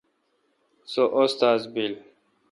سو 0.91 1.03
استاد 1.19 1.61
بیل۔ 1.73 1.93